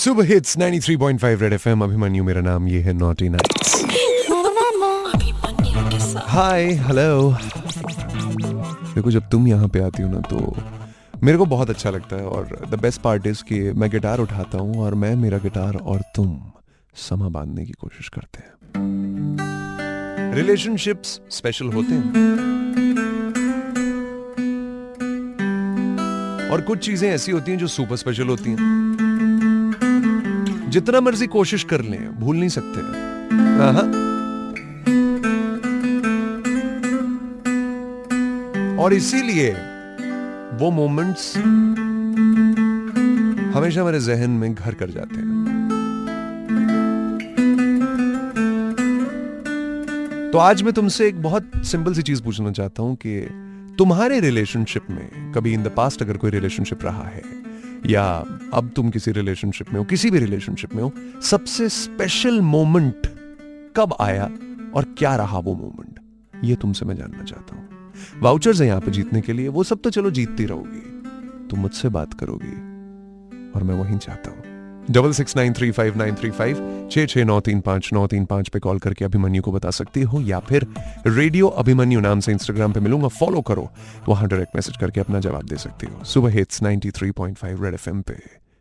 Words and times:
सुबह 0.00 0.24
hits 0.24 0.56
93.5 0.58 1.40
red 1.40 1.52
FM 1.52 1.82
Abhimanyu 1.84 2.24
मेरा 2.24 2.40
नाम 2.40 2.68
ये 2.68 2.80
है 2.80 2.92
नॉटी 2.92 3.28
नाइट्स 3.28 3.84
हाय 6.26 6.64
हेलो 6.64 7.32
देखो, 8.94 9.10
जब 9.10 9.28
तुम 9.28 9.48
यहाँ 9.48 9.68
पे 9.68 9.80
आती 9.80 10.02
हो 10.02 10.08
ना 10.08 10.20
तो 10.20 10.56
मेरे 11.22 11.38
को 11.38 11.44
बहुत 11.46 11.70
अच्छा 11.70 11.90
लगता 11.90 12.16
है 12.16 12.22
और 12.22 12.66
द 12.70 12.78
बेस्ट 12.80 13.00
पार्ट 13.00 13.26
इज़ 13.26 13.42
कि 13.44 13.60
मैं 13.72 13.90
गिटार 13.90 14.18
उठाता 14.18 14.58
हूँ 14.58 14.80
और 14.82 14.94
मैं, 14.94 15.14
मेरा 15.16 15.38
गिटार 15.38 15.76
और 15.76 16.00
तुम 16.16 16.40
समा 16.94 17.28
बांधने 17.28 17.64
की 17.64 17.72
कोशिश 17.72 18.08
करते 18.08 18.38
हैं। 18.38 20.34
रिलेशनशिप्स 20.34 21.20
स्पेशल 21.30 21.66
होते 21.66 21.94
हैं। 21.94 22.10
और 26.52 26.60
कुछ 26.60 26.78
चीज़ें 26.78 27.10
ऐसी 27.10 27.32
होती 27.32 27.50
हैं 27.50 27.58
जो 27.58 27.66
सुपर 27.66 27.96
स्पेशल 27.96 28.28
होती 28.28 28.50
हैं। 28.50 28.89
जितना 30.70 31.00
मर्ज़ी 31.00 31.26
कोशिश 31.26 31.64
कर 31.64 31.80
लें, 31.80 32.20
भूल 32.20 32.36
नहीं 32.36 32.48
सकते। 32.48 32.80
और 38.82 38.92
इसीलिए 38.92 39.50
वो 40.58 40.70
मोमेंट्स 40.70 41.36
हमेशा 43.56 43.84
मेरे 43.84 44.00
जहन 44.00 44.30
में 44.30 44.54
घर 44.54 44.74
कर 44.74 44.90
जाते 44.90 45.16
हैं। 45.16 45.28
तो 50.32 50.38
आज 50.38 50.62
मैं 50.62 50.72
तुमसे 50.72 51.08
एक 51.08 51.22
बहुत 51.22 51.50
सिंपल 51.56 51.94
सी 51.94 52.02
चीज़ 52.02 52.22
पूछना 52.22 52.50
चाहता 52.50 52.82
हूँ 52.82 52.96
कि 52.96 53.20
तुम्हारे 53.78 54.20
रिलेशनशिप 54.20 54.90
में 54.90 55.32
कभी 55.32 55.52
इन 55.52 55.62
द 55.62 55.68
पास्ट 55.76 56.02
अगर 56.02 56.16
कोई 56.16 56.30
रिलेशनशिप 56.30 56.84
रहा 56.84 57.04
है 57.04 57.39
या 57.86 58.24
अब 58.54 58.72
तुम 58.76 58.90
किसी 58.90 59.12
रिलेशनशिप 59.12 59.72
में 59.72 59.78
हो, 59.78 59.84
किसी 59.84 60.10
भी 60.10 60.18
रिलेशनशिप 60.18 60.74
में 60.74 60.82
हो, 60.82 60.92
सबसे 61.22 61.68
स्पेशल 61.68 62.40
मोमेंट 62.40 63.06
कब 63.76 63.96
आया 64.00 64.24
और 64.74 64.94
क्या 64.98 65.16
रहा 65.16 65.38
वो 65.38 65.54
मोमेंट 65.54 66.00
ये 66.44 66.56
तुमसे 66.56 66.86
मैं 66.86 66.96
जानना 66.96 67.24
चाहता 67.24 67.56
हूँ। 67.56 67.68
वाउचर्स 68.20 68.60
है 68.60 68.66
यहाँ 68.66 68.80
पे 68.80 68.90
जीतने 68.90 69.20
के 69.20 69.32
लिए, 69.32 69.48
वो 69.48 69.64
सब 69.64 69.80
तो 69.80 69.90
चलो 69.90 70.10
जीतती 70.10 70.44
रहोगी। 70.44 71.00
तुम 71.48 71.60
मुझसे 71.60 71.88
बात 71.88 72.14
करोगी 72.14 72.56
और 73.52 73.62
मैं 73.62 73.74
वहीं 73.74 73.98
चाहता 73.98 74.30
हूँ। 74.30 74.49
Double 74.90 75.12
six 75.12 75.36
nine 75.36 75.52
three 75.52 75.70
five 75.70 75.96
nine 75.96 76.14
three 76.14 76.30
five 76.30 76.88
छः 76.92 77.06
छः 77.06 77.24
नौ 77.24 77.40
तीन 77.40 77.60
पाँच, 77.60 77.90
नौ 77.92 78.06
तीन 78.06 78.24
पाँच 78.24 78.48
पे 78.48 78.58
कॉल 78.58 78.78
करके 78.78 79.04
अभिमन्यु 79.04 79.42
को 79.42 79.52
बता 79.52 79.70
सकती 79.70 80.02
हो, 80.02 80.20
या 80.20 80.38
फिर 80.38 80.66
रेडियो 81.06 81.48
अभिमन्यु 81.48 82.00
नाम 82.00 82.20
से 82.20 82.32
इंस्टाग्राम 82.32 82.72
पे 82.72 82.80
मिलूँगा 82.80 83.08
फॉलो 83.08 83.40
करो, 83.40 83.70
वहाँ 84.08 84.28
डायरेक्ट 84.28 84.56
मैसेज 84.56 84.76
करके 84.76 85.00
अपना 85.00 85.20
जवाब 85.20 85.42
दे 85.42 85.56
सकती 85.56 85.86
हो। 85.86 86.04
सुबह 86.04 86.30
हिट्स 86.30 86.62
93.5 86.62 87.62
रेड 87.62 87.74
एफ़ 87.74 87.90
एम 87.90 88.02
पे। 88.02 88.16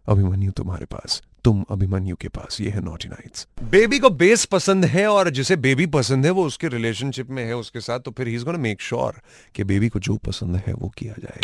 अभिमन्यु 0.08 0.52
तुम्हारे 0.52 0.86
पास। 0.86 1.22
तुम 1.44 1.64
अभिमन्यु 1.72 2.16
के 2.16 2.28
पास, 2.30 2.58
ये 2.62 2.70
है 2.70 2.82
नॉटी 2.86 3.10
नाइट्स 3.10 3.48
बेबी 3.72 4.00
को 4.00 4.10
बेस 4.12 4.46
पसंद 4.48 4.86
है 4.86 5.08
और 5.08 5.30
जिसे 5.30 5.56
बेबी 5.58 5.86
पसंद 5.90 6.26
है, 6.26 6.32
वो 6.32 6.46
उसके 6.46 6.68
रिलेशनशिप 6.68 7.30
में 7.30 7.44
है, 7.46 7.56
उसके 7.56 7.80
साथ 7.80 8.00
तो 8.00 8.12
फिर 8.12 8.28
he 8.28 8.36
is 8.36 8.46
gonna 8.46 8.58
make 8.60 8.82
sure 8.82 9.22
कि 9.56 9.64
बेबी 9.64 9.90
को 9.90 10.00
जो 10.00 10.16
पसंद 10.28 10.56
है, 10.68 10.74
वो 10.74 10.90
किया 10.98 11.14
जाए। 11.20 11.40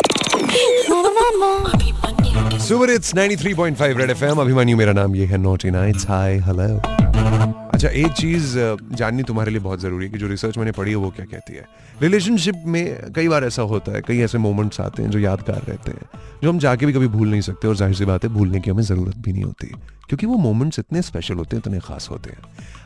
Super 2.59 2.89
hits 2.89 3.13
93.5 3.15 3.97
Red 3.97 4.09
FM 4.09 4.39
Abhimanyu, 4.41 4.77
मेरा 4.77 4.93
नाम 4.93 5.15
ये 5.15 5.25
है 5.25 5.37
नॉटी 5.37 5.71
नाइट्स 5.71 6.07
हाय 6.09 6.37
हेलो 6.39 6.79
अच्छा 7.73 7.89
एक 7.89 8.11
चीज़ 8.11 8.53
जाननी 8.91 9.23
तुम्हारे 9.23 9.51
लिए 9.51 9.59
बहुत 9.59 9.79
ज़रूरी 9.79 10.05
है 10.05 10.11
कि 10.11 10.17
जो 10.17 10.27
रिसर्च 10.27 10.57
मैंने 10.57 10.71
पढ़ी 10.71 10.91
है, 10.91 10.95
वो 10.95 11.09
क्या 11.09 11.25
कहती 11.25 11.53
है? 11.53 11.65
रिलेशनशिप 12.01 12.63
में 12.65 13.11
कई 13.15 13.27
बार 13.27 13.43
ऐसा 13.43 13.61
होता 13.61 13.91
है, 13.91 14.01
कई 14.01 14.19
ऐसे 14.19 14.37
मोमेंट्स 14.37 14.79
आते 14.81 15.03
हैं 15.03 15.09
जो 15.11 15.19
यादगार 15.19 15.61
रहते 15.67 15.91
हैं, 15.91 16.19
जो 16.43 16.49
हम 16.49 16.59
जाके 16.59 16.85
भी 16.85 16.93
कभी 16.93 17.07
भूल 17.07 17.29
नहीं 17.29 17.41
सकते 17.41 17.67
और 17.67 17.75
ज़ाहिर 17.75 17.95
सी 17.95 18.05
बात 18.05 18.23
है, 18.23 18.29
भूलने 18.29 18.59
की 18.59 18.71
हमें 18.71 18.83
ज़रूरत 18.83 19.17
भी 19.17 19.33
नहीं 19.33 19.43
होती। 19.43 19.71
क्योंकि 20.09 20.25
वो 20.25 20.37
मोमेंट्स 20.37 20.79
इतने 20.79 21.01
स्पेशल 21.01 21.35
होते 21.35 21.55
हैं, 21.55 21.63
इतने 21.65 21.79
खास 21.79 22.09
होते 22.11 22.29
हैं। 22.29 22.41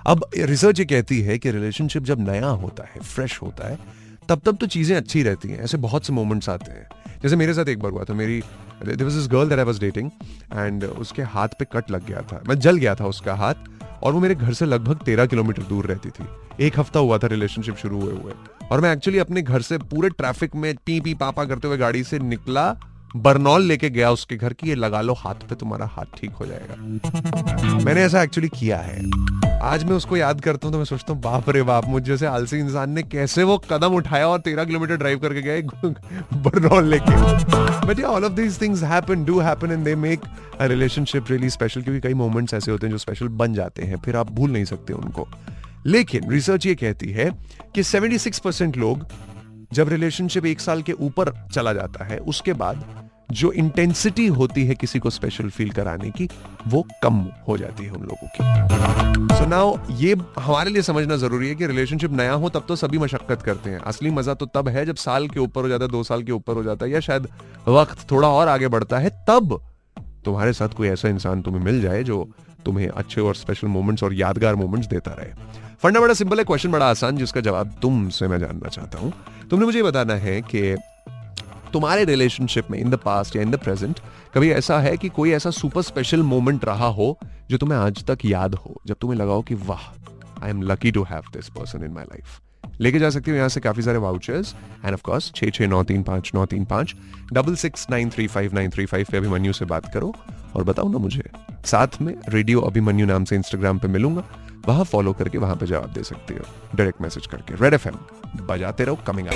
अब 0.08 0.26
रिसर्च 0.36 0.80
ये 0.80 0.86
कहती 0.86 1.22
है 1.22 1.38
कि 1.38 1.52
रिलेशनशिप 1.52 2.04
जब 2.04 2.30
नया 2.30 2.48
होता 2.48 2.84
है 2.84 3.02
फ्रेश 3.02 3.42
होता 3.42 3.68
है, 3.68 3.78
तब 4.30 4.42
तब 4.46 4.58
तो 4.58 4.68
चीज़ें 4.68 4.96
अच्छी 4.98 5.24
रहती 5.24 5.50
हैं। 5.50 5.60
ऐसे 5.60 5.78
बहुत 5.78 6.06
से 6.06 6.14
मोमेंट्स 6.14 6.50
आते 6.50 6.72
हैं। 6.72 6.88
जैसे 7.24 7.36
मेरे 7.36 7.54
साथ 7.54 7.66
एक 7.66 7.80
बार 7.80 7.92
हुआ 7.92 8.04
था, 8.04 8.14
मेरी 8.14 8.40
there 8.86 9.04
was 9.04 9.14
this 9.14 9.28
girl 9.28 9.50
that 9.50 9.60
I 9.60 9.66
was 9.66 9.80
dating 9.80 10.12
and 10.54 10.84
उसके 10.84 11.22
हाथ 11.22 11.48
पे 11.60 11.66
कट 11.74 11.92
लग 11.92 12.06
गया 12.08 12.22
था। 12.22 12.42
मैं 12.48 12.60
जल 12.60 12.78
गया 12.78 12.96
था 12.96 13.06
उसका 13.06 13.36
हाथ 13.36 13.68
और 14.04 14.14
वो 14.14 14.20
मेरे 14.20 14.36
घर 14.36 14.54
से 14.54 14.66
लगभग 14.66 15.02
तेरह 15.06 15.26
किलोमीटर 15.26 15.64
दूर 15.64 15.86
रहती 15.86 16.10
थी। 16.10 16.26
एक 16.66 16.80
हफ़्ता 16.80 17.00
हुआ 17.00 17.18
था 17.18 17.28
रिलेशनशिप 17.28 17.76
शुरू 17.76 18.02
हुए 18.02 18.14
हुए। 18.14 18.34
और 18.72 18.82
मैं 18.82 18.94
एक्चुअली 18.94 19.20
अपने 19.20 19.42
घर 19.42 19.62
से 19.62 19.78
पूरे 19.78 20.10
ट्रैफ़िक 20.10 20.56
में 20.56 20.74
पी 20.86 21.00
पी 21.00 21.14
पापा 21.14 21.46
करते 21.46 21.68
हुए 21.68 21.78
गाड़ी 21.78 22.04
से 22.04 22.20
निकला 22.20 22.72
बर्नौल 23.16 23.64
लेके 23.64 23.90
गया 23.90 24.12
उसके 24.12 24.36
घर 24.36 24.54
की 24.54 24.70
ये 24.70 24.76
लगा 24.76 25.02
लो 25.02 25.14
हाथ 25.14 25.36
पे, 25.36 25.56
तुम्हारा 25.56 25.86
हाथ 25.86 26.06
ठीक 26.18 26.32
हो 26.32 26.46
जाएगा। 26.46 26.76
मैंने 27.86 28.02
ऐसा 28.02 28.24
एक्चुअली 28.24 28.50
किया 28.50 28.78
है। 28.78 29.10
आज 29.64 29.84
मैं 29.84 29.92
उसको 29.92 30.18
याद 30.18 30.42
करता 30.42 30.68
हूँ 30.68 30.72
तो 30.72 30.78
मैं 30.78 30.86
सोचता 30.86 31.14
हूँ, 31.14 31.22
बाप 31.22 31.50
रे 31.50 31.64
बाप, 31.64 31.86
मुझ 31.86 32.04
जैसे 32.04 32.26
आलसी 32.26 32.58
इंसान 32.58 32.92
ने 32.92 33.04
कैसे 33.04 33.44
वो 33.44 33.58
कदम 33.58 33.94
उठाया 33.94 34.28
और 34.28 34.40
तेरह 34.40 34.64
किलोमीटर 34.64 34.98
ड्राइव 34.98 35.20
करके 35.20 35.42
गए 35.42 35.62
बर्नौल 36.34 36.86
लेके। 36.86 37.12
But 37.88 38.04
all 38.04 38.26
of 38.26 38.34
these 38.34 38.62
things 38.62 38.84
happen 38.84 39.26
do 39.26 39.40
happen 39.40 39.72
and 39.72 39.84
they 39.86 39.96
make 39.96 40.20
a 40.60 40.66
relationship 40.66 41.32
really 41.32 41.50
special 41.50 41.82
क्योंकि 41.82 42.02
कई 42.08 42.14
मोमेंट्स 42.14 42.54
ऐसे 42.54 42.72
होते 42.72 42.88
हैं 42.88 42.92
जो 42.92 42.98
स्पेशल 42.98 43.28
बन 43.28 43.54
जाते 43.54 43.84
हैं, 43.84 43.98
फिर 43.98 44.16
आप 44.16 44.32
भूल 44.32 44.52
नहीं 44.52 44.66
सकते 44.66 44.94
उनको। 44.94 45.28
लेकिन 45.86 46.32
रिसर्च 46.32 46.66
ये 46.66 46.76
कहती 46.76 47.12
है 47.12 47.30
कि 47.76 47.84
76 47.84 48.40
परसेंट 48.40 48.78
लोग 48.78 49.06
जब 49.72 49.90
रिलेशनशिप 49.90 50.46
एक 50.46 50.60
साल 50.60 50.82
के 50.82 50.94
ऊपर 50.94 51.32
चला 51.54 51.74
जाता 51.74 52.06
है, 52.06 52.18
उसके 52.18 52.54
बाद 52.54 52.84
जो 53.32 53.52
इंटेंसिटी 53.52 54.26
होती 54.28 54.66
है 54.66 54.76
किसी 54.76 55.00
को 55.00 55.10
स्पेशल 55.10 55.50
फील 55.50 55.70
कराने 55.70 56.10
की, 56.10 56.28
वो 56.68 56.86
कम 57.04 57.20
हो 57.48 57.58
जाती 57.58 57.84
है 57.84 57.92
उन 57.92 58.02
लोगों 58.02 58.28
की। 58.28 59.36
सो 59.36 59.44
so 59.44 59.48
नाउ 59.48 59.78
ये 59.92 60.16
हमारे 60.40 60.72
लिए 60.72 60.82
समझना 60.82 61.16
ज़रूरी 61.16 61.50
है 61.50 61.56
कि 61.56 61.68
रिलेशनशिप 61.68 62.12
नया 62.12 62.34
हो, 62.34 62.50
तब 62.50 62.66
तो 62.68 62.76
सभी 62.76 62.98
मशक्कत 62.98 63.42
करते 63.42 63.70
हैं। 63.70 63.80
असली 63.80 64.10
मज़ा 64.10 64.34
तो 64.34 64.46
तब 64.46 64.68
है 64.68 64.86
जब 64.86 64.96
साल 64.96 65.28
के 65.28 65.40
ऊपर 65.40 65.62
हो 65.62 65.70
जाता 65.70 65.86
है, 65.86 65.92
दो 65.92 66.04
साल 66.04 66.24
के 66.24 66.32
ऊपर 66.32 66.54
हो 66.54 66.64
जाता 66.64 66.86
है, 66.86 66.92
या 66.92 67.00
शायद 67.00 67.28
वक्त 67.68 68.12
थोड़ा 68.12 68.28
और 68.28 68.48
आगे 68.48 68.68
बढ़ता 68.68 69.00
है, 69.00 69.10
तब 69.30 69.60
तुम्हारे 70.26 70.54
साथ 70.54 70.70
कोई 70.70 70.88
ऐसा 70.88 71.10
इंसान 71.10 71.42
तुम्हें 71.42 71.64
मिल 71.64 71.82
जाए 71.82 72.04
जो 72.04 72.28
तुम्हें 72.66 72.88
अच्छे 72.88 73.22
और 73.22 73.36
स्पेशल 73.36 73.68
मोमेंट्स 73.68 74.04
और 74.04 74.14
यादगार 74.14 74.56
मोमेंट्स 74.56 74.88
देता 74.88 75.12
रहे। 75.12 75.68
फंडा 75.84 76.00
बड़ा 76.00 76.14
सिंपल 76.14 76.38
है 76.38 76.44
क्वेश्चन 76.44 76.72
बड़ा 76.72 76.90
आसान, 76.90 77.18
जिसका 77.18 77.42
जवाब 77.42 77.76
तुमसे 77.82 78.28
मैं 78.28 78.40
जानना 78.40 78.70
चाहता 78.70 78.98
हूँ। 78.98 79.14
तुमने 79.50 79.66
मुझे 79.66 79.84
बताना 79.84 80.14
है 80.14 80.42
कि 80.42 80.76
तुम्हारे 81.74 82.06
रिलेशनशिप 82.06 82.72
में 82.72 82.80
इन 82.80 82.90
द 82.90 82.96
पास्ट 82.96 83.36
या 83.36 83.42
इन 83.42 83.52
द 83.52 83.56
प्रेजेंट 83.56 84.00
कभी 84.34 84.50
ऐसा 84.52 84.80
है 84.80 84.98
कि 84.98 85.10
कोई 85.10 85.32
ऐसा 85.32 85.50
सुपर 85.50 85.82
स्पेशल 85.82 86.24
मोमेंट 86.24 86.66
रहा 86.66 86.88
हो, 86.88 87.18
जो 87.50 87.58
तुम्हें 87.58 87.80
आज 87.80 88.04
तक 88.06 88.18
याद 88.26 88.56
हो, 88.56 88.82
जब 88.88 88.96
तुम्हें 89.02 89.20
लगा 89.20 89.32
हो 89.32 89.42
कि, 89.42 89.56
वाह 89.56 89.88
I 90.44 90.50
am 90.50 90.62
lucky 90.62 90.92
to 90.92 91.04
have 91.04 91.22
this 91.34 91.50
person 91.50 91.84
in 91.84 91.92
my 91.92 92.04
life 92.04 92.40
लेके 92.82 93.00
जा 93.00 93.10
सकती 93.10 93.32
हूँ 93.32 93.38
यहाँ 93.38 93.50
से 93.50 93.60
काफ़ी 93.60 93.82
सारे 93.84 93.98
वाउचर्स 93.98 94.54
एंड 94.86 94.94
ऑफ़ 94.94 95.02
कोर्स 95.04 95.32
छः 95.36 95.50
छः 95.50 95.68
नौ 95.68 95.84
तीन 95.84 96.04
पाँच 96.04 96.32
नौ 96.36 96.46
तीन 96.46 96.66
पाँच 96.66 96.94
double 97.34 97.56
six 97.56 97.88
nine 97.90 98.10
three 98.10 98.28
five 98.28 98.54
nine 98.56 98.70
three 98.72 98.86
five 98.86 99.06
पे 99.12 99.18
अभिमन्यु 99.18 99.54
से 99.54 99.66
बात 99.66 99.94
करो 99.94 100.14
और 100.56 100.64
बताओ 100.64 100.90
ना 100.90 100.98
मुझे। 100.98 101.24
साथ 101.66 102.02
में 102.02 102.14
रेडियो 102.30 102.62
अभिमन्यु 102.62 103.06
नाम 103.06 103.24
से 103.24 103.36
इंस्टाग्राम 103.36 103.80
पे 103.80 103.88
मिलूँगा। 103.88 104.24
वहाँ 104.68 104.84
फॉलो 104.84 105.14
करके 105.14 105.38
वहाँ 105.38 105.56
पे 105.56 105.66
जवाब 105.66 105.94
दे 105.94 106.04
सकती 106.04 106.34
हो। 106.34 106.46
डायरेक्ट 106.76 107.02
मैसेज 107.02 107.28
करके। 107.28 107.56
रेड 107.64 107.74
एफएम 107.74 107.98
बजाते 108.48 108.86
रहो 108.86 108.96
कमिंग 109.08 109.28
अप 109.28 109.34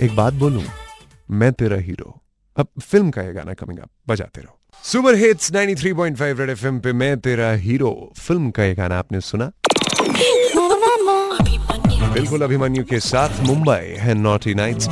एक 0.00 0.16
बात 0.16 0.34
बोलूँ 0.34 0.62
मैं 1.30 1.52
तेरा 1.52 1.76
हीरो। 1.76 2.20
अब 2.56 2.68
फ़िल्म 2.80 3.10
का 3.10 3.22
ये 3.22 3.32
गाना 3.32 3.54
कमिंग 3.54 3.78
अप 3.78 3.90
बजाते 4.08 4.40
रहो। 4.40 4.55
सुपर 4.74 5.14
हिट्स 5.14 5.50
93.5 5.52 6.38
रेड 6.40 6.50
एफएम 6.50 6.78
पे 6.80 6.92
मैं 6.92 7.16
तेरा 7.20 7.50
हीरो। 7.52 7.90
फ़िल्म 8.18 8.50
का 8.50 8.64
ये 8.64 8.74
गाना 8.74 8.98
आपने 8.98 9.20
सुना? 9.20 9.50
बिल्कुल 12.12 12.42
अभिमन्यु 12.42 12.84
के 12.84 13.00
साथ 13.00 13.40
मुंबई 13.40 13.94
है 13.98 14.14
नॉटी 14.14 14.54
नाइट्स 14.54 14.88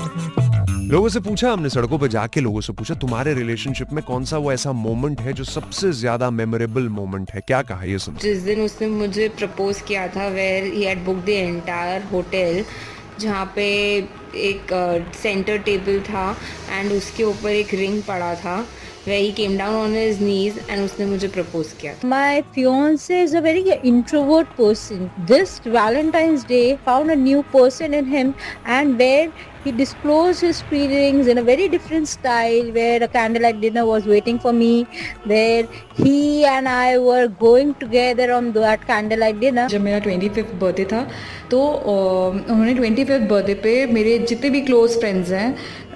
लोगों 0.91 1.09
से 1.09 1.21
पूछा 1.21 1.53
हमने 1.53 1.69
सड़कों 1.71 1.99
पे 1.99 2.09
जाके 2.09 2.41
लोगों 2.41 2.61
से 2.61 2.73
पूछा 2.73 2.95
तुम्हारे 2.95 3.35
रिलेशनशिप 3.35 3.93
में 3.93 4.03
कौन 4.05 4.25
सा 4.25 4.39
वो 4.39 4.53
ऐसा 4.53 4.73
मोमेंट 4.73 5.21
है 5.21 5.33
जो 5.33 5.45
सबसे 5.45 5.93
ज़्यादा 5.93 6.31
मेमोरेबल 6.31 6.89
मोमेंट 6.89 7.31
है? 7.31 7.41
क्या 7.41 7.63
कहा 7.63 7.85
ये 7.85 7.99
सुन? 7.99 8.17
जिस 8.23 8.43
दिन 8.43 8.61
उसने 8.61 8.89
मुझे 8.89 9.29
प्रपोज 9.29 9.81
किया 9.81 10.07
था 10.09 10.29
where 10.29 10.73
he 10.73 10.83
had 10.83 11.05
book 11.05 11.25
the 11.25 11.29
entire 11.29 12.03
hotel 12.13 12.65
जहाँ 13.21 13.53
पे 13.57 13.65
एक 14.37 14.73
सेंटर 15.23 15.59
uh, 15.59 15.65
टेबल 15.65 16.01
था 16.01 16.31
एंड 16.71 16.93
उसके 16.93 17.25
ऊपर 17.25 17.51
एक 17.51 17.75
रिंग 17.75 18.03
पड़ा 18.03 18.35
था। 18.35 18.67
Where 19.05 19.21
he 19.21 19.33
came 19.33 19.57
down 19.57 19.75
on 19.75 19.93
his 19.93 20.21
knees 20.21 20.59
and 20.69 20.81
उसने 20.81 21.07
मुझे 21.07 21.29
propose 21.39 21.73
किया 21.81 21.95
My 22.05 22.43
fiance 22.55 23.23
is 23.23 23.35
a 23.35 23.41
very 23.41 23.65
introvert 23.93 24.55
person. 24.57 25.11
This 25.33 25.59
Valentine's 25.79 26.45
Day 26.45 26.77
found 26.85 27.11
a 27.11 27.17
new 27.17 27.43
person 27.57 27.95
in 27.95 28.07
him 28.07 28.35
and 28.67 28.99
where 28.99 29.33
he 29.65 29.73
disclosed 29.73 30.43
his 30.43 30.61
feelings 30.71 31.27
in 31.27 31.39
a 31.39 31.43
very 31.43 31.69
different 31.69 32.09
style 32.09 32.67
where 32.73 33.03
a 33.03 33.09
candlelight 33.09 33.61
dinner 33.61 33.85
was 33.87 34.07
waiting 34.07 34.39
for 34.39 34.53
me 34.53 34.87
where 35.25 35.67
he 35.95 36.45
and 36.45 36.69
I 36.69 36.99
were 36.99 37.29
going 37.29 37.75
together 37.77 38.33
on 38.33 38.53
that 38.59 38.87
candlelight 38.91 39.41
dinner 39.41 39.67
जब 39.69 39.81
मेरा 39.87 39.99
twenty 40.07 40.29
fifth 40.39 40.53
birthday 40.65 40.85
था 40.93 41.03
तो 41.51 41.61
उन्होंने 41.95 42.75
twenty 42.75 43.05
fifth 43.05 43.29
birthday 43.31 43.55
पे 43.65 43.75
मेरे 43.99 44.19
जितने 44.33 44.51
भी 44.51 44.61
close 44.69 44.99
friends 45.01 45.31
हैं 45.39 45.49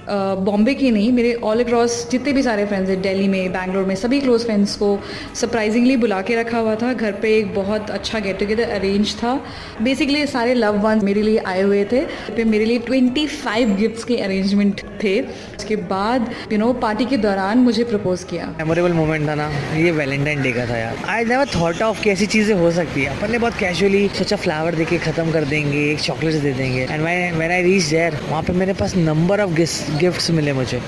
बॉम्बे 0.09 0.73
की 0.73 0.91
नहीं, 0.91 1.11
मेरे 1.11 1.33
ऑल 1.43 1.63
अक्रॉस 1.63 2.07
जितने 2.11 2.33
भी 2.33 2.43
सारे 2.43 2.65
फ्रेंड्स 2.65 2.89
हैं, 2.89 3.01
दिल्ली 3.01 3.27
में, 3.27 3.51
बैंगलोर 3.53 3.85
में, 3.85 3.95
सभी 3.95 4.19
क्लोज 4.21 4.45
फ्रेंड्स 4.45 4.75
को 4.75 4.87
सरप्राइजिंगली 5.35 5.97
बुला 5.97 6.21
के 6.21 6.35
रखा 6.35 6.59
हुआ 6.59 6.75
था। 6.75 6.93
घर 6.93 7.11
पे 7.21 7.35
एक 7.37 7.53
बहुत 7.55 7.89
अच्छा 7.91 8.19
गेट 8.19 8.39
टुगेदर 8.39 8.69
अरेंज 8.71 9.15
था। 9.15 9.33
बेसिकली 9.81 10.25
सारे 10.27 10.53
लव 10.53 10.79
वंस 10.81 11.03
मेरे 11.03 11.21
लिए 11.21 11.37
आए 11.47 11.61
हुए 11.61 11.83
थे। 11.91 12.01
पे 12.35 12.43
मेरे 12.45 12.65
लिए 12.65 12.79
25 12.81 13.75
गिफ्ट्स 13.77 14.03
के 14.03 14.17
अरेंजमेंट 14.19 14.81
थे। 15.03 15.19
उसके 15.21 15.75
बाद 15.89 16.29
यू 16.51 16.57
नो 16.57 16.71
पार्टी 16.81 17.05
के 17.05 17.17
दौरान 17.17 17.57
मुझे 17.59 17.83
प्रपोज 17.83 18.23
किया। 18.23 18.45
मेमोरेबल 18.57 18.93
मोमेंट 18.93 19.27
था 19.27 19.35
ना, 19.35 19.49
ये 19.75 19.91
वैलेंटाइन 19.91 20.41
डे 20.41 20.51
का 20.51 20.65
था 20.65 20.77
यार। 20.77 20.97
आई 21.09 21.25
नेवर 21.25 21.47
थॉट 21.55 21.81
ऑफ़ 21.81 22.03
कैसी 22.03 22.25
चीज़ें 22.27 22.55
हो 22.55 22.71
सकती 22.71 23.03
है। 23.03 23.17
अपन 23.17 23.31
ने 23.31 23.37
बहुत 23.37 23.57
कैजुअली 23.59 24.07
सोचा 24.17 24.35
फ्लावर 24.37 24.75
देके 24.75 24.97
ख़त्म 24.99 25.31
कर 25.31 25.45
देंगे, 25.45 25.89
एक 25.91 25.99
चॉकलेट 25.99 26.41
दे 26.41 26.53
देंगे। 26.53 26.81
And 26.81 27.01
when 27.01 27.51
I 27.51 27.61
reach 27.63 27.83
there 27.83 28.19
वहाँ 28.29 28.43
पे 28.43 28.53
मेरे 28.53 28.73
पास 28.73 28.95
नंबर 28.97 29.41
ऑफ़ 29.41 29.53
गिफ्ट्स 29.99 30.29
मिले 30.31 30.53
मुझे। 30.53 30.81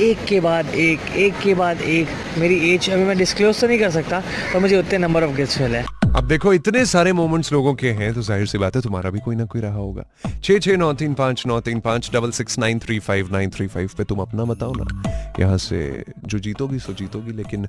एक 0.00 0.24
के 0.28 0.40
बाद 0.40 0.74
एक 0.76 1.10
एक 1.16 1.38
के 1.42 1.54
बाद 1.54 1.80
एक। 1.82 2.08
मेरी 2.38 2.58
एज 2.70 2.90
अभी 2.90 3.04
मैं 3.04 3.16
डिस्क्लोज 3.18 3.60
तो 3.60 3.66
नहीं 3.66 3.78
कर 3.78 3.90
सकता, 3.90 4.20
पर 4.52 4.58
मुझे 4.58 4.78
उतने 4.78 4.98
नंबर 4.98 5.24
ऑफ़ 5.24 5.36
गिफ्ट्स 5.36 5.60
मिले। 5.60 5.82
अब 6.12 6.26
देखो, 6.28 6.52
इतने 6.52 6.84
सारे 6.86 7.12
मोमेंट्स 7.12 7.52
लोगों 7.52 7.74
के 7.74 7.90
हैं 7.90 8.12
तो 8.14 8.22
ज़ाहिर 8.22 8.46
सी 8.46 8.58
बात 8.58 8.76
है 8.76 8.82
तुम्हारा 8.82 9.10
भी 9.10 9.20
कोई 9.20 9.36
ना 9.36 9.44
कोई 9.44 9.60
रहा 9.60 9.74
होगा। 9.74 10.04
छह 10.44 10.58
छह, 10.58 10.76
नौ, 10.76 10.92
तीन, 10.92 11.14
पाँच, 11.14 11.46
नौ, 11.46 11.60
तीन, 11.60 11.80
पाँच 11.80 12.10
double 12.14 12.30
six 12.30 12.58
nine 12.58 12.78
three 12.78 12.98
five 12.98 13.32
nine 13.32 13.50
three 13.50 13.66
five 13.66 13.90
पे 13.98 14.04
तुम 14.04 14.18
अपना 14.20 14.44
बताओ 14.44 14.72
ना। 14.76 15.02
यहाँ 15.40 15.58
से 15.58 16.04
जो 16.24 16.38
जीतोगी, 16.38 16.78
सो 16.78 16.92
जीतोगी, 16.92 17.32
लेकिन 17.32 17.66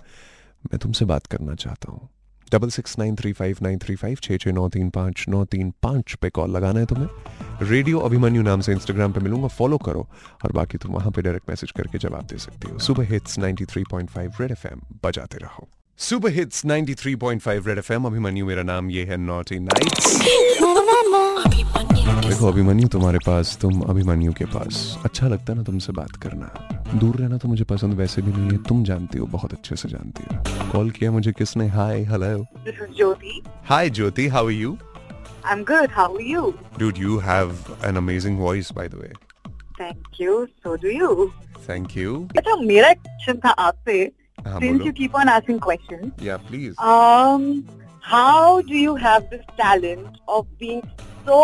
मैं 0.63 0.79
तुमसे 0.79 1.05
बात 1.05 1.27
करना 1.27 1.55
चाहता 1.55 1.91
हूँ। 1.91 2.09
Double 2.53 2.69
six 2.69 2.99
nine 2.99 3.15
three 3.15 3.33
five 3.33 3.57
nine 3.61 3.77
three 3.77 3.95
five 3.95 4.17
छः 4.23 4.37
छः 4.37 4.51
नौ 4.51 4.69
तीन 4.69 4.89
पाँच, 4.89 5.25
नौ 5.29 5.45
तीन 5.45 5.73
पाँच 5.83 6.13
पे 6.13 6.29
कॉल 6.29 6.49
लगाना 6.49 6.79
है 6.79 6.85
तुम्हें। 6.85 7.07
रेडियो 7.61 7.99
अभिमन्यु 7.99 8.41
नाम 8.41 8.61
से 8.61 8.71
इंस्टाग्राम 8.71 9.11
पे 9.11 9.19
मिलूँगा 9.19 9.47
फॉलो 9.47 9.77
करो, 9.77 10.07
और 10.45 10.51
बाकी 10.51 10.77
तुम 10.77 10.91
वहाँ 10.91 11.11
पे 11.11 11.21
डायरेक्ट 11.21 11.49
मैसेज 11.49 11.71
करके 11.71 11.97
जवाब 11.97 12.25
दे 12.25 12.37
सकती 12.37 12.71
हो। 12.71 12.79
सुबह 12.79 13.03
हिट्स 13.03 13.39
93.5 13.39 14.41
रेड 14.41 14.51
एफ़ 14.51 14.67
एम 14.67 14.81
बजाते 15.03 15.37
रहो। 15.37 15.67
Super 15.99 16.29
hits 16.31 16.65
93.5 16.65 17.67
Red 17.67 17.77
FM 17.77 18.05
Abhimanyu 18.05 18.45
मेरा 18.45 18.63
नाम 18.63 18.89
ये 18.91 19.03
है 19.05 19.17
नॉटी 19.17 19.57
नाइट्स 19.59 20.15
देखो 22.27 22.47
अभिमन्यु 22.47 22.87
तुम्हारे 22.95 23.19
पास 23.25 23.57
तुम 23.61 23.81
अभिमन्यु 23.89 24.33
के 24.37 24.45
पास 24.55 24.79
अच्छा 25.05 25.27
लगता 25.27 25.53
है 25.53 25.57
ना 25.57 25.63
तुमसे 25.63 25.93
बात 25.93 26.15
करना 26.23 26.49
दूर 26.99 27.15
रहना 27.15 27.37
तो 27.37 27.47
मुझे 27.47 27.63
पसंद 27.69 27.93
वैसे 27.99 28.21
भी 28.21 28.31
नहीं 28.31 28.49
है 28.51 28.57
तुम 28.69 28.83
जानती 28.83 29.17
हो 29.17 29.25
बहुत 29.35 29.53
अच्छे 29.53 29.75
से 29.75 29.89
जानती 29.89 30.23
हो 30.31 30.71
कॉल 30.71 30.89
किया 30.97 31.11
मुझे 31.11 31.31
किसने 31.37 31.67
hi 31.75 32.01
hello 32.09 32.33
Jyoti. 32.97 33.35
Hi 33.69 33.89
Jyoti 33.99 34.27
how 34.35 34.45
are 34.47 34.51
you 34.53 34.77
I'm 35.45 35.63
good. 35.69 35.89
How 35.93 36.03
are 36.09 36.25
you? 36.25 36.41
Dude, 36.81 36.97
you 36.97 37.15
have 37.19 37.55
an 37.87 37.97
amazing 38.01 38.35
voice, 38.41 38.67
by 38.75 38.83
the 38.87 38.99
way. 38.99 39.09
Thank 39.79 40.19
you. 40.19 40.35
So 40.63 40.75
do 40.83 40.93
you. 40.97 41.09
Thank 41.65 41.95
you. 42.01 42.13
अच्छा 42.37 42.55
मेरा 42.61 42.91
क्वेश्चन 42.93 43.39
था 43.45 43.49
आपसे 43.65 43.97
हाँ 44.47 44.59
since 44.59 44.85
you 44.85 44.93
keep 44.93 45.15
on 45.15 45.29
asking 45.29 45.59
questions. 45.59 46.11
Yeah, 46.29 46.37
please. 46.49 46.73
Um, 46.79 47.45
how 48.01 48.61
do 48.61 48.75
you 48.85 48.95
have 48.95 49.29
this 49.29 49.45
talent 49.57 50.17
of 50.27 50.47
being 50.59 50.81
so 51.27 51.37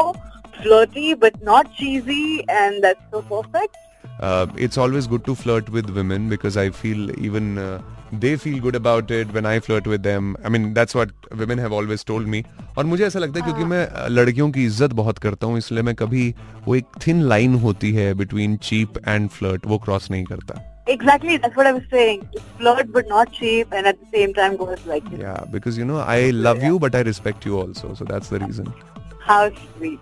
flirty 0.62 1.14
but 1.14 1.42
not 1.52 1.74
cheesy 1.76 2.44
and 2.50 2.84
that's 2.84 3.02
so 3.12 3.22
perfect? 3.30 3.78
Uh, 4.22 4.48
it's 4.58 4.78
always 4.78 5.08
good 5.08 5.24
to 5.26 5.34
flirt 5.36 5.70
with 5.70 5.90
women 6.02 6.28
because 6.28 6.58
I 6.58 6.70
feel 6.72 7.10
even 7.26 7.58
uh, 7.58 7.82
they 8.12 8.36
feel 8.36 8.60
good 8.60 8.76
about 8.76 9.12
it 9.12 9.32
when 9.32 9.46
I 9.46 9.60
flirt 9.62 9.88
with 9.88 10.04
them. 10.04 10.36
I 10.44 10.50
mean, 10.50 10.74
that's 10.74 10.94
what 10.94 11.12
women 11.44 11.58
have 11.60 11.72
always 11.72 12.04
told 12.04 12.28
me. 12.34 12.44
और 12.78 12.86
मुझे 12.86 13.06
ऐसा 13.06 13.20
लगता 13.20 13.40
है 13.40 13.46
क्योंकि 13.46 13.64
मैं 13.70 13.86
अ, 13.86 14.08
लड़कियों 14.08 14.50
की 14.52 14.66
इज़्ज़त 14.66 14.94
बहुत 15.00 15.18
करता 15.28 15.48
हूँ 15.48 15.58
इसलिए 15.58 15.84
मैं 15.84 15.94
कभी 15.96 16.34
वो 16.68 16.76
एक 16.76 16.86
थिन 17.08 17.22
लाइन 17.30 17.56
होती 17.64 17.92
है 17.94 18.14
बिटवीन 18.24 18.58
चीप 18.70 18.98
एंड 19.08 19.30
फ्लर्ट 19.30 19.66
वो 19.68 19.78
क्रॉस 19.86 20.10
नहीं 20.12 20.24
करता 20.26 20.60
Exactly. 20.88 21.38
That's 21.38 21.56
what 21.56 21.68
I 21.68 21.72
was 21.72 21.84
saying. 21.92 22.28
To 22.34 22.42
flirt 22.58 22.92
but 22.92 23.08
not 23.08 23.32
cheap 23.32 23.72
and 23.72 23.86
at 23.86 24.00
the 24.00 24.18
same 24.18 24.34
time 24.34 24.56
goes 24.58 24.86
like 24.86 25.10
this. 25.10 25.20
Yeah, 25.20 25.44
because 25.52 25.78
you 25.78 25.86
know 25.86 26.00
I 26.00 26.32
love 26.32 26.64
you 26.64 26.80
but 26.80 26.96
I 26.96 27.02
respect 27.02 27.46
you 27.46 27.60
also, 27.60 27.94
so 27.94 28.06
that's 28.06 28.30
the 28.30 28.40
reason. 28.40 28.74
How 29.20 29.52
sweet. 29.78 30.00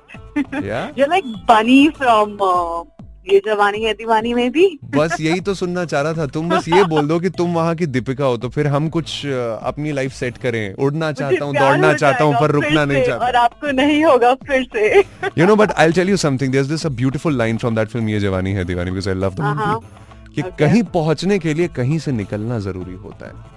Yeah. 0.63 0.91
You're 0.95 1.09
like 1.09 1.25
Bunny 1.47 1.91
from 1.91 2.39
uh, 2.41 2.85
ये 3.29 3.39
जवानी 3.45 3.81
है 3.83 3.93
दीवानी 3.93 4.33
में 4.33 4.51
भी. 4.51 4.65
बस 4.95 5.15
यही 5.21 5.39
तो 5.47 5.53
सुनना 5.53 5.83
चाह 5.85 6.01
रहा 6.01 6.13
था 6.13 6.25
तुम 6.35 6.49
बस 6.49 6.67
ये 6.67 6.83
बोल 6.93 7.07
दो 7.07 7.19
कि 7.19 7.29
तुम 7.29 7.53
वहाँ 7.53 7.73
की 7.75 7.85
दीपिका 7.85 8.25
हो 8.25 8.37
तो 8.37 8.49
फिर 8.49 8.67
हम 8.75 8.87
कुछ 8.89 9.25
अपनी 9.25 9.91
लाइफ 9.91 10.13
सेट 10.13 10.37
करें 10.45 10.73
उड़ना 10.73 11.11
चाहता 11.11 11.45
हूँ 11.45 11.53
दौड़ना 11.55 11.93
चाहता 11.93 12.23
हूँ 12.23 12.35
पर 12.39 12.51
रुकना 12.51 12.85
नहीं 12.85 13.03
चाहता 13.05 13.25
और 13.25 13.35
आपको 13.35 13.71
नहीं 13.81 14.03
होगा 14.03 14.33
फिर 14.47 14.63
से 14.75 14.99
you 15.37 15.45
know 15.45 15.55
but 15.55 15.71
I 15.71 15.91
tell 15.99 16.09
you 16.09 16.17
something 16.17 16.51
there 16.51 16.65
this 16.65 16.85
a 16.85 16.89
beautiful 17.03 17.37
line 17.37 17.57
from 17.57 17.75
that 17.75 17.89
film 17.89 18.09
Yeh 18.09 18.19
Jawaani 18.19 18.51
Hai 18.53 18.65
Deewani 18.65 18.91
because 18.91 19.09
I 19.09 19.15
love 19.15 19.33
the 19.33 19.41
हाँ, 19.41 19.55
मूवी 19.55 20.05
कि 20.37 20.43
Okay. 20.43 20.57
कहीं 20.59 20.81
पहुँचने 20.93 21.37
के 21.39 21.53
लिए 21.53 21.67
कहीं 21.75 21.97
से 21.99 22.11
निकलना 22.11 22.57
ज़रूरी 22.59 22.93
होता 22.95 23.27
है 23.27 23.55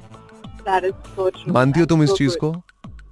so 1.16 1.48
मानती 1.48 1.80
हो 1.80 1.86
तुम 1.86 2.02
इस 2.02 2.10
So 2.10 2.16
चीज़ 2.18 2.36
को 2.36 2.52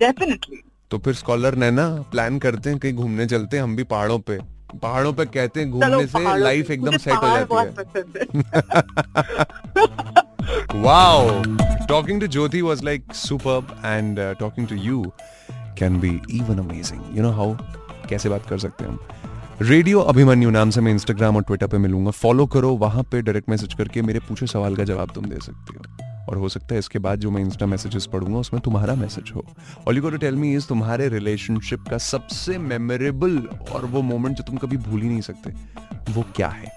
Definitely. 0.03 0.59
तो 0.91 0.99
फिर 0.99 1.15
स्कॉलर 1.15 1.55
नैना 1.55 1.89
प्लान 2.11 2.39
करते 2.39 2.71
हैं 2.71 2.79
कहीं 2.79 2.93
घूमने 2.95 3.27
चलते 3.27 3.57
हैं 3.57 3.65
हम 3.65 3.77
भी 3.77 3.85
पहाड़ों 3.85 4.19
पे 4.19 4.39
पहाड़ों 4.83 5.13
पे 5.13 5.25
कहते 5.27 5.61
हैं 5.61 5.71
घूमने 5.71 6.07
से 6.07 6.39
लाइफ 6.39 6.71
एकदम 6.71 6.97
सेट 6.97 7.15
हो 7.15 7.29
जाती 7.29 7.55
है 7.55 8.47
wow 10.83 11.43
talking 11.89 12.21
to 12.21 12.27
Jyoti 12.27 12.61
to 12.63 12.85
like 12.85 13.05
was 13.43 13.75
and 13.85 14.21
talking 14.41 14.69
to 14.69 14.77
you 14.77 15.03
can 15.79 16.01
be 16.01 16.21
even 16.31 16.59
amazing 16.59 17.19
you 17.19 17.23
know 17.23 17.29
amazing. 17.29 17.29
You 17.29 17.29
know 17.29 17.35
how? 17.41 17.51
कैसे 18.09 18.29
बात 18.29 18.47
कर 18.47 18.59
सकते 18.59 18.85
हैं 18.85 18.91
हम 18.91 18.99
रेडियो 19.63 20.01
अभिमन्यु 20.01 20.51
नाम 20.51 20.71
से 20.71 20.81
मैं 20.81 20.93
इंस्टाग्राम 20.93 21.37
और 21.37 21.43
ट्विटर 21.43 21.67
पे 21.67 21.79
मिलूँगा। 21.79 22.11
फॉलो 22.11 22.47
करो, 22.47 22.71
वहाँ 22.71 23.03
पे 23.03 23.23
डायरेक्ट 23.23 23.49
मैसेज 23.49 23.75
करके 23.75 24.03
मेरे 24.03 24.19
पूछे 24.19 24.47
सवाल 24.47 24.77
का 24.77 24.85
जवाब 24.85 25.11
तुम 25.15 25.25
दे 25.25 25.37
सकते 25.37 25.79
हो। 25.79 26.27
और 26.31 26.37
हो 26.37 26.49
सकता 26.49 26.67
है 26.73 26.79
इसके 26.79 26.99
बाद 26.99 27.21
जो 27.21 27.31
मैं 27.31 27.41
इंस्टा 27.41 27.67
मैसेजेस 27.67 28.07
पढ़ूँगा, 28.07 28.39
उसमें 28.39 28.63
तुम्हारा 28.63 28.95
मैसेज 28.95 29.33
हो। 29.35 29.45
All 29.89 29.97
you 29.97 30.11
tell 30.11 30.35
me 30.35 30.55
is 30.55 30.67
तुम्हारे 30.67 31.09
रिलेशनशिप 31.09 31.85
का 31.91 31.99
सबसे 31.99 32.59
मेमोरेबल 32.59 33.39
और 33.73 33.85
वो 33.85 34.03
मोमेंट 34.03 34.37
जो 34.37 34.43
तुम 34.43 34.57
कभी 34.57 34.77
भूल 34.77 35.03
ही 35.03 35.09
नहीं 35.09 35.21
सकते, 35.21 35.51
वो 36.13 36.25
क्या 36.37 36.49
है? 36.49 36.73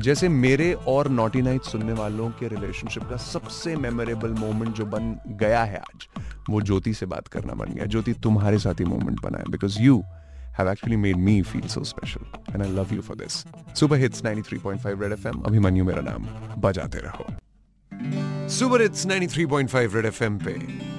जैसे 0.00 0.28
मेरे 0.28 0.72
और 0.72 1.08
नॉटी 1.08 1.42
नाइट 1.42 1.62
सुनने 1.62 1.92
वालों 1.92 2.30
के 2.30 2.48
रिलेशनशिप 2.48 3.02
का 3.02 3.16
सबसे 3.16 3.76
मेमोरेबल 3.76 4.28
मोमेंट 4.28 4.74
जो 4.74 4.84
बन 4.84 5.16
गया 5.26 5.64
है 5.64 5.76
आज, 5.76 6.22
वो 6.50 6.60
ज्योति 6.60 6.94
से 6.94 7.06
बात 7.06 7.28
करना 7.28 7.54
बन 7.54 7.66
गया। 7.66 7.84
ज्योति, 7.84 8.12
तुम्हारे 8.12 8.58
साथ 8.58 8.74
ही 8.74 8.84
मोमेंट 8.84 9.20
बना 9.22 9.38
है। 9.38 9.44
Because 9.50 9.82
you 9.82 10.04
have 10.58 10.68
actually 10.72 10.98
made 11.04 11.22
me 11.28 11.36
feel 11.42 11.68
so 11.68 11.82
special, 11.82 12.26
and 12.52 12.62
I 12.62 12.68
love 12.80 12.92
you 12.96 13.02
for 13.02 13.16
this. 13.22 13.38
Super 13.74 13.96
Hits 13.96 14.22
93.5 14.22 15.00
Red 15.00 15.16
FM 15.20 15.46
Abhimanyu 15.46 15.84
मेरा 15.84 16.02
नाम, 16.02 16.26
बजाते 16.60 16.98
रहो। 16.98 17.26
सुपर 18.48 18.82
हिट्स 18.82 19.06
93.5 19.06 19.94
रेड 19.94 20.06
एफएम 20.06 20.38
पे, 20.38 20.52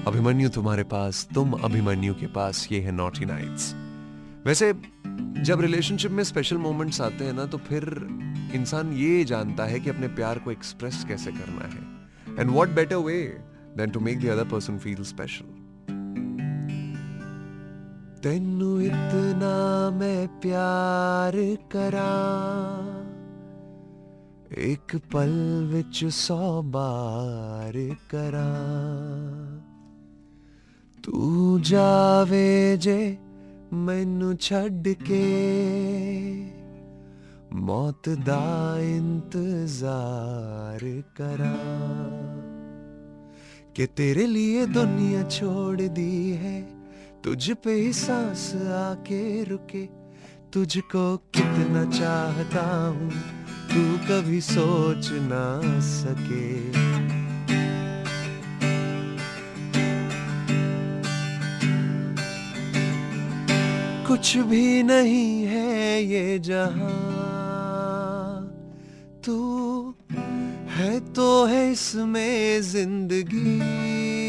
अभिमन्यु 0.07 0.49
तुम्हारे 0.49 0.83
पास, 0.83 1.27
तुम 1.33 1.51
अभिमन्यु 1.51 2.13
के 2.13 2.27
पास, 2.27 2.67
ये 2.71 2.79
है 2.81 2.91
नॉटी 2.91 3.25
नाइट्स 3.25 3.73
वैसे, 4.45 4.73
जब 5.41 5.61
रिलेशनशिप 5.61 6.11
में 6.11 6.23
स्पेशल 6.23 6.57
मोमेंट्स 6.57 7.01
आते 7.01 7.25
हैं 7.25 7.33
ना 7.33 7.45
तो 7.45 7.57
फिर 7.57 7.83
इंसान 8.55 8.93
ये 8.93 9.23
जानता 9.23 9.65
है 9.65 9.79
कि 9.79 9.89
अपने 9.89 10.07
प्यार 10.07 10.39
को 10.39 10.51
एक्सप्रेस 10.51 11.05
कैसे 11.07 11.31
करना 11.31 11.65
है। 11.73 12.39
And 12.39 12.51
what 12.51 12.69
better 12.69 12.95
way 12.95 13.21
than 13.77 13.89
to 13.89 13.99
make 13.99 14.19
the 14.21 14.25
other 14.25 14.45
person 14.45 14.77
feel 14.77 15.03
special 15.03 15.54
तेनु 18.25 18.81
इतना 18.81 19.89
मैं 19.89 20.27
प्यार 20.27 21.57
करा। 21.71 22.13
एक 24.57 24.95
पल 24.95 25.69
विच 25.73 26.05
सौ 26.05 26.61
बार 26.61 27.97
करा। 28.15 28.53
तू 31.03 31.59
जावे 31.59 32.77
जे 32.77 33.17
मैनु 33.73 34.33
छड़ 34.33 34.87
के। 34.87 35.25
मौत 37.55 38.09
दा 38.09 38.79
इंतज़ार 38.79 41.03
करा। 41.21 41.55
कि 43.75 43.85
तेरे 43.85 44.27
लिए 44.27 44.65
दुनिया 44.65 45.23
छोड़ 45.23 45.81
दी 45.81 46.31
है 46.31 46.84
तुझ 47.25 47.51
पे 47.63 47.73
सांस 47.91 48.53
आके 48.71 49.43
रुके, 49.43 49.81
तुझको 50.53 51.05
कितना 51.35 51.83
चाहता 51.91 52.65
हूँ, 52.85 53.09
तू 53.71 53.81
कभी 54.05 54.41
सोच 54.41 55.09
ना 55.23 55.45
सके। 55.81 56.45
कुछ 64.07 64.35
भी 64.37 64.83
नहीं 64.83 65.45
है 65.45 66.03
ये 66.03 66.39
जहाँ, 66.39 66.93
तू 69.25 69.37
है 70.77 70.99
तो 71.13 71.45
है 71.45 71.71
इसमें 71.71 72.61
ज़िंदगी। 72.61 74.24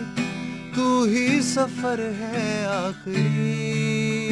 तू 0.74 1.04
ही 1.04 1.42
सफ़र 1.42 2.00
है 2.00 2.66
आखिरी? 2.66 4.28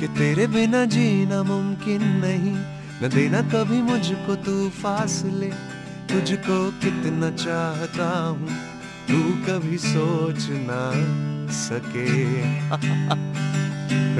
कि 0.00 0.06
तेरे 0.06 0.46
बिना 0.46 0.84
जीना 0.84 1.42
मुमकिन 1.42 2.02
नहीं, 2.02 2.56
न 3.02 3.10
देना 3.14 3.40
कभी 3.40 3.82
मुझको 3.82 4.34
तू 4.34 4.68
फासले। 4.68 5.46
तुझको 6.10 6.70
कितना 6.70 7.30
चाहता 7.30 8.18
हूँ, 8.18 8.48
तू 9.10 9.22
कभी 9.22 9.78
सोच 9.78 10.46
ना 10.50 10.92
सके। 11.52 12.24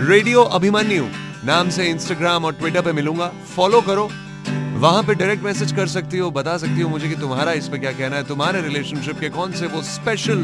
रेडियो 0.09 0.43
अभिमन्यु, 0.43 1.05
नाम 1.45 1.71
से 1.71 1.85
इंस्टाग्राम 1.85 2.45
और 2.45 2.53
ट्विटर 2.53 2.83
पे 2.83 2.93
मिलूँगा। 2.93 3.29
फॉलो 3.29 3.81
करो। 3.81 4.11
वहाँ 4.85 5.03
पे 5.03 5.15
डायरेक्ट 5.15 5.43
मैसेज 5.43 5.71
कर 5.73 5.87
सकती 5.89 6.19
हो, 6.19 6.31
बता 6.31 6.57
सकती 6.59 6.81
हो 6.81 6.89
मुझे 6.89 7.09
कि 7.09 7.15
तुम्हारा 7.17 7.53
इस 7.59 7.69
पे 7.69 7.79
क्या 7.79 7.93
कहना 7.93 8.17
है, 8.17 8.25
तुम्हारे 8.29 8.61
रिलेशनशिप 8.63 9.21
के 9.21 9.29
कौन 9.37 9.53
से 9.53 9.67
वो 9.67 9.81
स्पेशल 9.83 10.39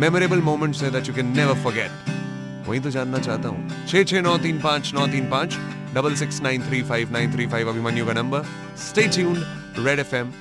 मेमोरेबल 0.00 0.42
मोमेंट्स 0.48 0.82
है 0.82 0.90
that 0.92 1.08
you 1.08 1.14
can 1.14 1.32
never 1.36 1.54
forget 1.64 2.68
वही 2.68 2.80
तो 2.80 2.90
जानना 2.90 3.18
चाहता 3.18 3.48
हूँ। 3.48 3.86
छह 3.86 4.04
छह 4.04 4.20
नौ 4.22 4.36
तीन 4.44 4.60
पाँच 4.60 4.92
नौ 4.94 5.06
तीन 5.12 5.28
पाँच 5.30 5.56
double 5.94 6.14
six 6.14 6.40
nine 6.42 6.68
three 6.68 6.82
five 6.82 7.12
nine 7.12 7.32
three 7.32 7.46
five 7.46 7.68
Abhimanyu 7.70 8.06
का 8.06 8.12
number 8.12 8.44
stay 8.84 9.06
tuned 9.08 9.86
Red 9.86 9.98
FM 9.98 10.32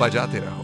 बजाते 0.00 0.38
रहो। 0.38 0.61